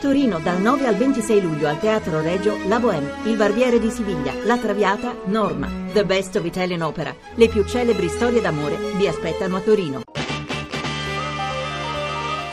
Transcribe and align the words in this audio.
Torino 0.00 0.38
dal 0.40 0.60
9 0.60 0.86
al 0.86 0.94
26 0.94 1.40
luglio 1.40 1.68
al 1.68 1.80
Teatro 1.80 2.20
Regio 2.20 2.58
La 2.68 2.78
Bohème, 2.78 3.10
Il 3.24 3.36
Barbiere 3.36 3.78
di 3.78 3.90
Siviglia, 3.90 4.34
La 4.44 4.58
Traviata, 4.58 5.16
Norma. 5.24 5.68
The 5.92 6.04
Best 6.04 6.36
of 6.36 6.44
Italian 6.44 6.82
Opera. 6.82 7.14
Le 7.34 7.48
più 7.48 7.64
celebri 7.64 8.08
storie 8.08 8.42
d'amore 8.42 8.76
vi 8.96 9.08
aspettano 9.08 9.56
a 9.56 9.60
Torino. 9.60 10.02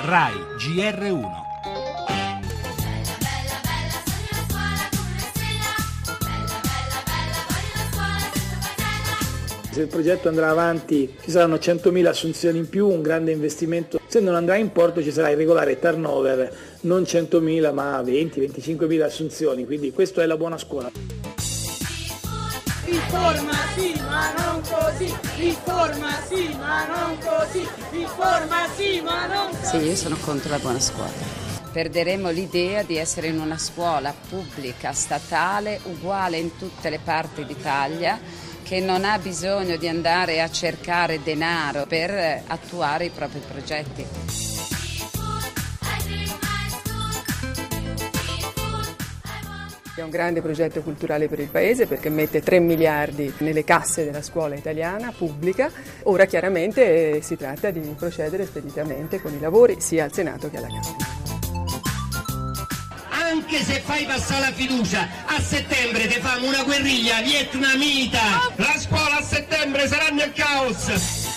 RAI 0.05 0.33
GR1 0.57 1.41
Se 9.73 9.81
il 9.81 9.87
progetto 9.87 10.29
andrà 10.29 10.49
avanti 10.49 11.15
ci 11.19 11.31
saranno 11.31 11.55
100.000 11.55 12.05
assunzioni 12.05 12.59
in 12.59 12.69
più, 12.69 12.87
un 12.87 13.01
grande 13.01 13.31
investimento. 13.31 13.99
Se 14.13 14.19
non 14.19 14.35
andrà 14.35 14.57
in 14.57 14.71
porto 14.71 15.01
ci 15.01 15.11
sarà 15.11 15.31
il 15.31 15.37
regolare 15.37 15.79
turnover, 15.79 16.55
non 16.81 17.01
100.000 17.01 17.73
ma 17.73 17.99
20-25.000 17.99 19.01
assunzioni, 19.01 19.65
quindi 19.65 19.91
questa 19.91 20.21
è 20.21 20.27
la 20.27 20.37
buona 20.37 20.59
scuola. 20.59 20.91
Riforma 22.85 23.53
sì, 23.75 23.99
ma 24.07 24.31
non 24.37 24.61
così. 24.61 25.17
Riforma 25.37 26.11
sì, 26.29 26.55
ma 26.59 26.85
non 26.85 27.17
così. 27.17 27.67
Riforma 27.89 28.67
sì, 28.75 29.01
ma 29.01 29.25
non 29.25 29.49
così. 29.49 29.65
Sì, 29.65 29.77
io 29.77 29.95
sono 29.95 30.17
contro 30.23 30.51
la 30.51 30.59
buona 30.59 30.79
scuola. 30.79 31.09
Perderemo 31.71 32.29
l'idea 32.29 32.83
di 32.83 32.97
essere 32.97 33.29
in 33.29 33.39
una 33.39 33.57
scuola 33.57 34.13
pubblica, 34.29 34.93
statale, 34.93 35.79
uguale 35.85 36.37
in 36.37 36.55
tutte 36.55 36.91
le 36.91 36.99
parti 37.03 37.43
d'Italia 37.45 38.19
che 38.73 38.79
non 38.79 39.05
ha 39.05 39.19
bisogno 39.19 39.77
di 39.77 39.87
andare 39.87 40.41
a 40.41 40.49
cercare 40.49 41.21
denaro 41.21 41.85
per 41.85 42.41
attuare 42.47 43.05
i 43.05 43.11
propri 43.11 43.39
progetti. 43.47 44.03
È 49.95 50.01
un 50.01 50.09
grande 50.09 50.41
progetto 50.41 50.81
culturale 50.81 51.27
per 51.27 51.39
il 51.39 51.49
Paese 51.49 51.85
perché 51.85 52.09
mette 52.09 52.41
3 52.41 52.57
miliardi 52.57 53.31
nelle 53.37 53.63
casse 53.63 54.05
della 54.05 54.23
scuola 54.23 54.55
italiana 54.55 55.13
pubblica. 55.15 55.69
Ora 56.05 56.25
chiaramente 56.25 57.21
si 57.21 57.37
tratta 57.37 57.69
di 57.69 57.79
procedere 57.95 58.47
speditamente 58.47 59.21
con 59.21 59.33
i 59.33 59.39
lavori 59.39 59.79
sia 59.81 60.05
al 60.05 60.13
Senato 60.13 60.49
che 60.49 60.57
alla 60.57 60.67
Camera 60.67 61.22
anche 63.53 63.63
se 63.71 63.81
fai 63.81 64.05
passare 64.05 64.39
la 64.39 64.51
fiducia, 64.51 65.07
a 65.27 65.39
settembre 65.39 66.07
ti 66.07 66.19
fanno 66.19 66.47
una 66.47 66.63
guerriglia 66.63 67.21
vietnamita. 67.21 68.51
La 68.55 68.79
scuola 68.79 69.19
a 69.19 69.21
settembre 69.21 69.87
sarà 69.87 70.09
nel 70.09 70.33
caos. 70.33 71.32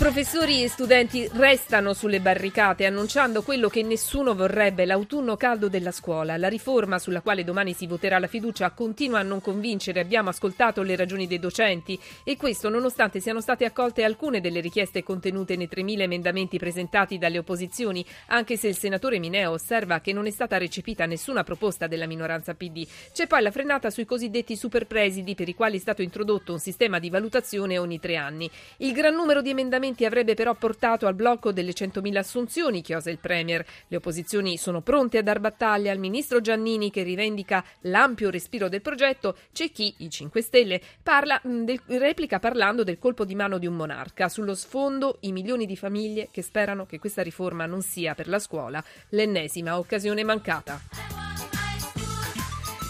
Professori 0.00 0.62
e 0.62 0.68
studenti 0.70 1.28
restano 1.34 1.92
sulle 1.92 2.20
barricate 2.20 2.86
annunciando 2.86 3.42
quello 3.42 3.68
che 3.68 3.82
nessuno 3.82 4.34
vorrebbe, 4.34 4.86
l'autunno 4.86 5.36
caldo 5.36 5.68
della 5.68 5.90
scuola. 5.90 6.38
La 6.38 6.48
riforma 6.48 6.98
sulla 6.98 7.20
quale 7.20 7.44
domani 7.44 7.74
si 7.74 7.86
voterà 7.86 8.18
la 8.18 8.26
fiducia 8.26 8.70
continua 8.70 9.18
a 9.18 9.22
non 9.22 9.42
convincere, 9.42 10.00
abbiamo 10.00 10.30
ascoltato 10.30 10.80
le 10.80 10.96
ragioni 10.96 11.26
dei 11.26 11.38
docenti 11.38 12.00
e 12.24 12.38
questo 12.38 12.70
nonostante 12.70 13.20
siano 13.20 13.42
state 13.42 13.66
accolte 13.66 14.02
alcune 14.02 14.40
delle 14.40 14.60
richieste 14.60 15.02
contenute 15.02 15.54
nei 15.54 15.68
3.000 15.70 16.00
emendamenti 16.00 16.56
presentati 16.56 17.18
dalle 17.18 17.36
opposizioni, 17.36 18.02
anche 18.28 18.56
se 18.56 18.68
il 18.68 18.78
senatore 18.78 19.18
Mineo 19.18 19.50
osserva 19.50 20.00
che 20.00 20.14
non 20.14 20.26
è 20.26 20.30
stata 20.30 20.56
recepita 20.56 21.04
nessuna 21.04 21.44
proposta 21.44 21.86
della 21.86 22.06
minoranza 22.06 22.54
PD. 22.54 22.86
C'è 23.12 23.26
poi 23.26 23.42
la 23.42 23.50
frenata 23.50 23.90
sui 23.90 24.06
cosiddetti 24.06 24.56
superpresidi 24.56 25.34
per 25.34 25.50
i 25.50 25.54
quali 25.54 25.76
è 25.76 25.80
stato 25.80 26.00
introdotto 26.00 26.52
un 26.52 26.58
sistema 26.58 26.98
di 26.98 27.10
valutazione 27.10 27.76
ogni 27.76 28.00
tre 28.00 28.16
anni. 28.16 28.50
Il 28.78 28.92
gran 28.92 29.14
numero 29.14 29.42
di 29.42 29.50
emendamenti 29.50 29.88
emendamenti 29.90 30.04
avrebbe 30.04 30.34
però 30.34 30.54
portato 30.54 31.06
al 31.06 31.14
blocco 31.14 31.52
delle 31.52 31.72
100.000 31.72 32.16
assunzioni, 32.16 32.82
chiosa 32.82 33.10
il 33.10 33.18
Premier. 33.18 33.64
Le 33.88 33.96
opposizioni 33.96 34.56
sono 34.56 34.80
pronte 34.80 35.18
a 35.18 35.22
dar 35.22 35.40
battaglia 35.40 35.92
al 35.92 35.98
ministro 35.98 36.40
Giannini 36.40 36.90
che 36.90 37.02
rivendica 37.02 37.64
l'ampio 37.82 38.30
respiro 38.30 38.68
del 38.68 38.80
progetto. 38.80 39.36
C'è 39.52 39.70
chi, 39.70 39.94
i 39.98 40.10
5 40.10 40.40
Stelle, 40.40 40.80
parla, 41.02 41.40
del, 41.42 41.80
replica 41.86 42.38
parlando 42.38 42.84
del 42.84 42.98
colpo 42.98 43.24
di 43.24 43.34
mano 43.34 43.58
di 43.58 43.66
un 43.66 43.76
monarca. 43.76 44.28
Sullo 44.28 44.54
sfondo 44.54 45.18
i 45.20 45.32
milioni 45.32 45.66
di 45.66 45.76
famiglie 45.76 46.28
che 46.30 46.42
sperano 46.42 46.86
che 46.86 46.98
questa 46.98 47.22
riforma 47.22 47.66
non 47.66 47.82
sia 47.82 48.14
per 48.14 48.28
la 48.28 48.38
scuola 48.38 48.82
l'ennesima 49.10 49.78
occasione 49.78 50.24
mancata. 50.24 51.19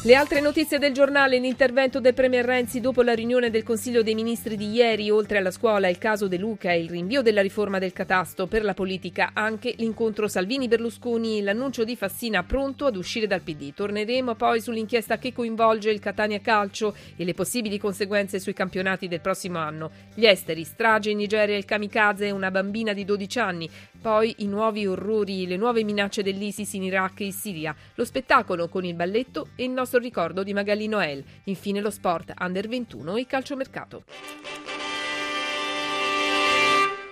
Le 0.02 0.14
altre 0.14 0.40
notizie 0.40 0.78
del 0.78 0.94
giornale, 0.94 1.38
l'intervento 1.38 2.00
del 2.00 2.14
Premier 2.14 2.42
Renzi 2.42 2.80
dopo 2.80 3.02
la 3.02 3.12
riunione 3.12 3.50
del 3.50 3.62
Consiglio 3.62 4.02
dei 4.02 4.14
Ministri 4.14 4.56
di 4.56 4.70
ieri, 4.70 5.10
oltre 5.10 5.36
alla 5.36 5.50
scuola, 5.50 5.88
il 5.88 5.98
caso 5.98 6.26
De 6.26 6.38
Luca 6.38 6.72
e 6.72 6.80
il 6.80 6.88
rinvio 6.88 7.20
della 7.20 7.42
riforma 7.42 7.78
del 7.78 7.92
catasto 7.92 8.46
per 8.46 8.64
la 8.64 8.72
politica, 8.72 9.32
anche 9.34 9.74
l'incontro 9.76 10.26
Salvini-Berlusconi, 10.26 11.42
l'annuncio 11.42 11.84
di 11.84 11.96
Fassina 11.96 12.42
pronto 12.44 12.86
ad 12.86 12.96
uscire 12.96 13.26
dal 13.26 13.42
PD. 13.42 13.74
Torneremo 13.74 14.36
poi 14.36 14.62
sull'inchiesta 14.62 15.18
che 15.18 15.34
coinvolge 15.34 15.90
il 15.90 16.00
Catania 16.00 16.40
Calcio 16.40 16.94
e 17.14 17.22
le 17.22 17.34
possibili 17.34 17.78
conseguenze 17.78 18.40
sui 18.40 18.54
campionati 18.54 19.06
del 19.06 19.20
prossimo 19.20 19.58
anno. 19.58 19.90
Gli 20.14 20.24
esteri, 20.24 20.64
strage 20.64 21.10
in 21.10 21.18
Nigeria, 21.18 21.58
il 21.58 21.66
kamikaze 21.66 22.28
e 22.28 22.30
una 22.30 22.50
bambina 22.50 22.94
di 22.94 23.04
12 23.04 23.38
anni, 23.38 23.68
poi 24.00 24.34
i 24.38 24.46
nuovi 24.46 24.86
orrori, 24.86 25.46
le 25.46 25.56
nuove 25.56 25.84
minacce 25.84 26.22
dell'ISIS 26.22 26.72
in 26.72 26.84
Iraq 26.84 27.20
e 27.20 27.24
in 27.26 27.32
Siria, 27.32 27.74
lo 27.94 28.04
spettacolo 28.04 28.68
con 28.68 28.84
il 28.84 28.94
balletto 28.94 29.48
e 29.56 29.64
il 29.64 29.70
nostro 29.70 29.98
ricordo 29.98 30.42
di 30.42 30.54
Magali 30.54 30.88
Noel, 30.88 31.22
infine 31.44 31.80
lo 31.80 31.90
sport 31.90 32.32
under 32.38 32.66
21 32.66 33.16
e 33.16 33.20
il 33.20 33.26
calciomercato. 33.26 34.04